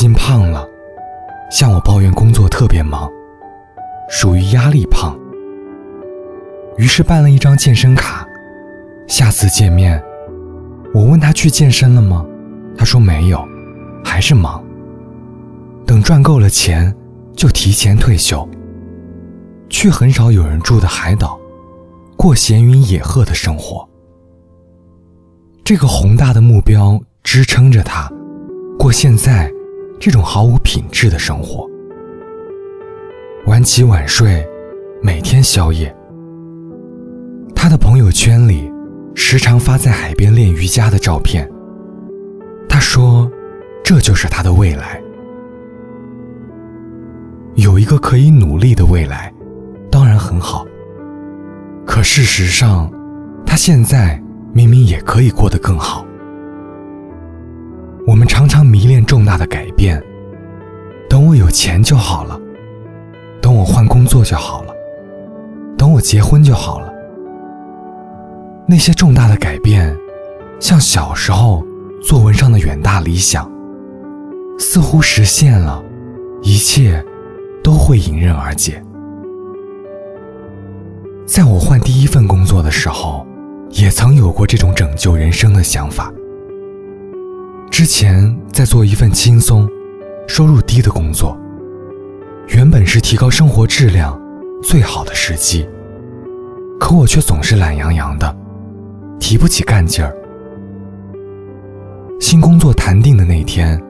[0.00, 0.66] 近胖了，
[1.50, 3.06] 向我抱怨工作特别忙，
[4.08, 5.14] 属于压力胖。
[6.78, 8.26] 于是办了一张健身卡，
[9.06, 10.02] 下次见面，
[10.94, 12.24] 我问他去健身了吗？
[12.78, 13.46] 他说没有，
[14.02, 14.64] 还是忙。
[15.86, 16.96] 等赚够了钱，
[17.36, 18.48] 就提前退休，
[19.68, 21.38] 去很少有人住的海岛，
[22.16, 23.86] 过闲云野鹤的生活。
[25.62, 28.10] 这个宏大的目标支撑着他，
[28.78, 29.52] 过现在
[30.00, 31.68] 这种毫无品质的生活。
[33.44, 34.42] 晚起晚睡，
[35.02, 35.94] 每天宵夜。
[37.54, 38.72] 他的朋友圈里，
[39.14, 41.46] 时常发在海边练瑜伽的照片。
[42.66, 43.30] 他说
[43.84, 44.98] ：“这就是他的未来，
[47.56, 49.30] 有一个可以努力的未来，
[49.90, 50.66] 当然很好。
[51.84, 52.90] 可事实上，
[53.44, 54.18] 他现在
[54.54, 56.06] 明明也可以过得更好。
[58.06, 60.02] 我们常常迷恋重大的改变，
[61.08, 62.40] 等我有钱就好了，
[63.40, 64.74] 等我换工作就好了，
[65.76, 66.92] 等我结婚就好了。”
[68.66, 69.96] 那些重大的改变，
[70.60, 71.64] 像小时候
[72.02, 73.50] 作文上的远大理想，
[74.58, 75.82] 似乎实现了，
[76.42, 77.04] 一切
[77.62, 78.82] 都会迎刃而解。
[81.26, 83.26] 在我换第一份工作的时候，
[83.70, 86.12] 也曾有过这种拯救人生的想法。
[87.80, 89.66] 之前在做一份轻松、
[90.28, 91.34] 收入低的工作，
[92.48, 94.20] 原本是提高生活质量
[94.62, 95.66] 最好的时机，
[96.78, 98.36] 可我却总是懒洋洋的。
[99.18, 100.14] 提不起干劲儿。
[102.20, 103.82] 新工作谈定的那天，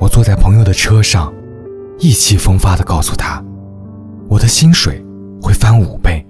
[0.00, 1.30] 我坐在朋友的车上，
[1.98, 3.44] 意气风发地告诉他，
[4.30, 5.04] 我的薪水
[5.42, 6.26] 会翻五倍，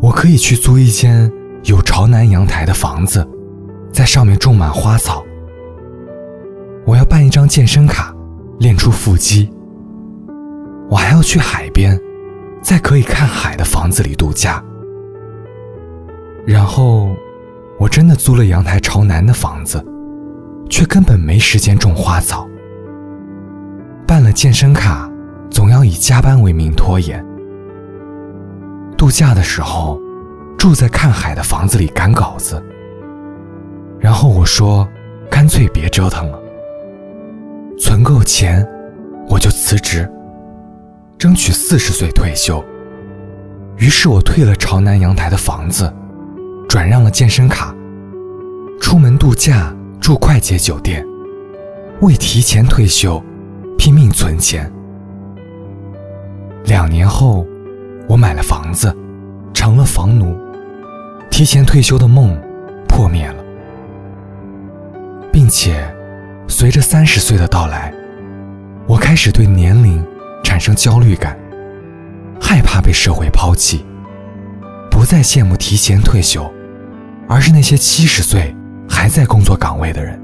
[0.00, 1.28] 我可以去租一间
[1.64, 3.28] 有朝南阳台的房子，
[3.92, 5.25] 在上面种满花草。
[6.86, 8.14] 我要办一张健身卡，
[8.60, 9.50] 练出腹肌。
[10.88, 12.00] 我还要去海边，
[12.62, 14.62] 在可以看海的房子里度假。
[16.46, 17.14] 然后。
[17.78, 19.84] 我真的租了阳台朝南的房子，
[20.70, 22.48] 却根本没时间种花草。
[24.06, 25.10] 办了健身卡，
[25.50, 27.22] 总要以加班为名拖延。
[28.96, 30.00] 度假的时候，
[30.56, 32.64] 住在看海的房子里赶稿子。
[34.00, 34.88] 然后我说，
[35.30, 36.40] 干脆别折腾了，
[37.78, 38.66] 存够钱，
[39.28, 40.08] 我就辞职，
[41.18, 42.64] 争取四十岁退休。
[43.76, 45.92] 于是我退了朝南阳台的房子。
[46.68, 47.72] 转让了健身卡，
[48.80, 51.06] 出门度假住快捷酒店，
[52.00, 53.22] 为提前退休
[53.78, 54.70] 拼命存钱。
[56.64, 57.46] 两年后，
[58.08, 58.94] 我买了房子，
[59.54, 60.36] 成了房奴，
[61.30, 62.36] 提前退休的梦
[62.88, 63.44] 破灭了，
[65.32, 65.88] 并且
[66.48, 67.92] 随着三十岁的到来，
[68.86, 70.04] 我开始对年龄
[70.42, 71.36] 产生焦虑感，
[72.40, 73.84] 害怕被社会抛弃，
[74.90, 76.50] 不再羡慕提前退休。
[77.28, 78.54] 而是那些七十岁
[78.88, 80.16] 还在工作岗位的人。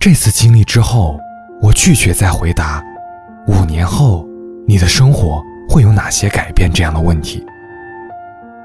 [0.00, 1.16] 这次经历之后，
[1.62, 2.82] 我拒绝再回答
[3.46, 4.28] “五年后
[4.66, 7.46] 你的生活会有哪些改变”这样的问题，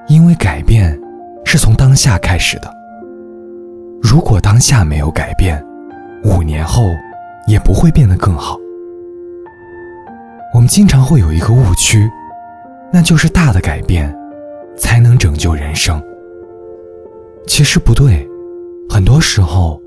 [0.07, 0.99] 因为改变
[1.45, 2.73] 是从当下开始的。
[4.01, 5.63] 如果当下没有改变，
[6.23, 6.83] 五年后
[7.47, 8.57] 也不会变得更好。
[10.53, 12.09] 我们经常会有一个误区，
[12.91, 14.13] 那就是大的改变
[14.77, 16.01] 才能拯救人生。
[17.47, 18.27] 其实不对，
[18.89, 19.81] 很多时候，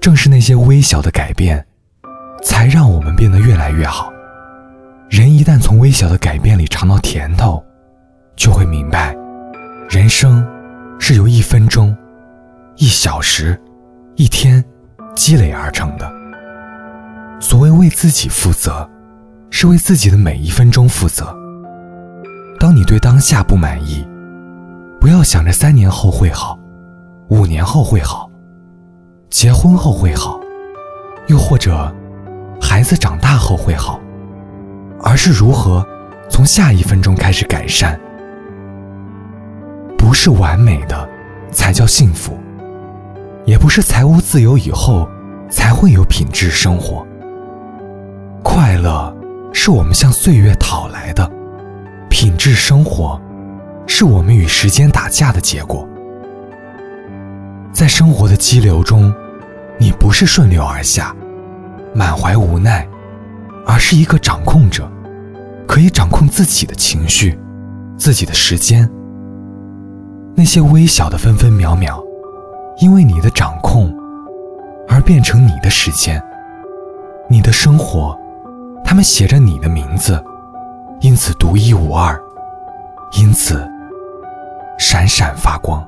[0.00, 1.64] 正是那些微小的改变，
[2.42, 4.12] 才让我们变得越来越好。
[5.08, 7.62] 人一旦从微小的改变里尝到甜头，
[8.34, 9.14] 就会明白，
[9.88, 10.46] 人生
[10.98, 11.96] 是由一分钟、
[12.76, 13.58] 一小时、
[14.16, 14.64] 一天
[15.16, 16.08] 积累而成的。
[17.40, 18.88] 所谓为自己负责，
[19.50, 21.34] 是为自己的每一分钟负责。
[22.60, 24.06] 当你对当下不满意，
[25.00, 26.58] 不要想着三年后会好。
[27.28, 28.30] 五年后会好，
[29.28, 30.38] 结婚后会好，
[31.26, 31.92] 又或者
[32.60, 34.00] 孩子长大后会好，
[35.02, 35.84] 而是如何
[36.30, 37.98] 从下一分钟开始改善。
[39.98, 41.08] 不是完美的
[41.50, 42.35] 才叫幸福，
[43.46, 45.08] 也不是财务自由以后
[45.48, 47.06] 才会有品质生活。
[48.42, 49.16] 快乐
[49.52, 51.30] 是我们向岁月讨来的，
[52.10, 53.20] 品质生活
[53.86, 55.88] 是我们与时间打架的结果。
[57.72, 59.14] 在生活的激流中，
[59.78, 61.14] 你不是顺流而下，
[61.94, 62.86] 满怀无奈，
[63.64, 64.90] 而是一个掌控者，
[65.68, 67.38] 可以掌控自己的情绪，
[67.96, 68.90] 自己的时间。
[70.34, 72.02] 那些微小的分分秒秒，
[72.78, 73.90] 因为你的掌控
[74.88, 76.22] 而变成你的时间。
[77.28, 78.16] 你的生活，
[78.84, 80.22] 他们写着你的名字，
[81.00, 82.16] 因此独一无二，
[83.18, 83.66] 因此
[84.78, 85.84] 闪闪发光。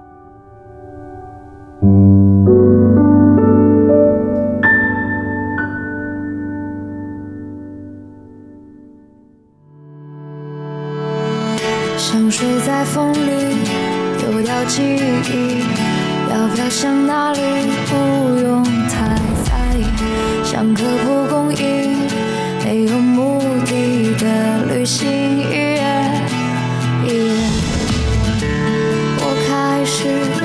[11.96, 13.58] 像水在风里
[14.18, 15.62] 丢掉记忆，
[16.30, 17.40] 要飘向哪里
[17.86, 17.94] 不
[18.42, 19.84] 用太在意。
[20.44, 21.96] 像颗蒲公英，
[22.64, 25.82] 没有目的的旅行，一夜
[27.04, 27.48] 一夜。
[29.20, 29.96] 我开始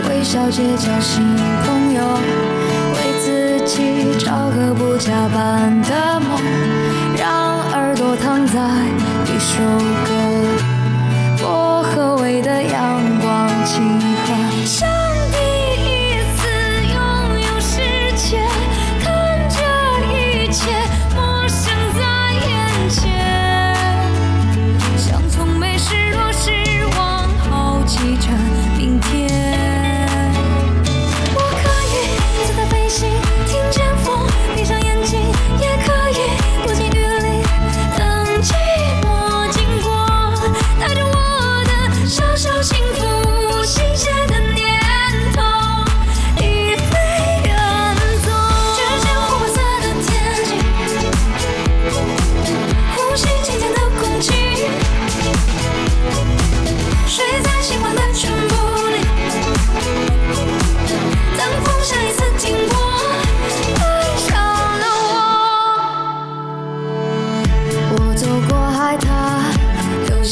[0.09, 1.23] 微笑结交新
[1.63, 1.99] 朋友，
[2.93, 3.25] 为自
[3.65, 3.73] 己
[4.23, 6.39] 找个不加班的梦，
[7.17, 8.59] 让耳朵躺在
[9.25, 9.53] 一首
[10.05, 10.12] 歌。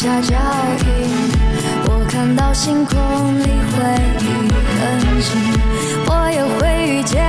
[0.01, 0.35] 下脚
[0.79, 0.89] 印。
[1.85, 3.77] 我看到星空里回
[4.17, 4.25] 忆
[4.79, 5.29] 痕迹，
[6.07, 7.21] 我也会遇见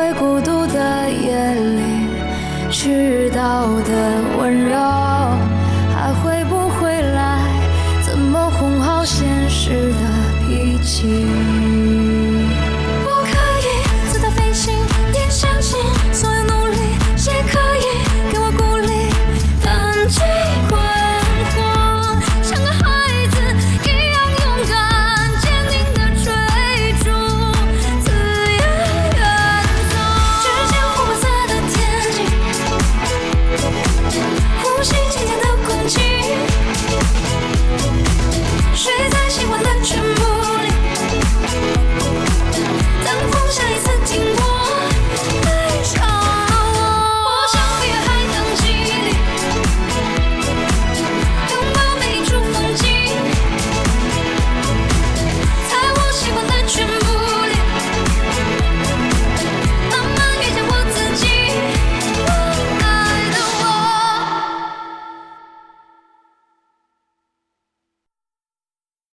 [0.00, 2.08] 会孤独的夜里
[2.70, 4.78] 迟到的温柔
[5.94, 7.44] 还会不会来？
[8.02, 9.98] 怎么哄好现实的
[10.40, 11.26] 脾气？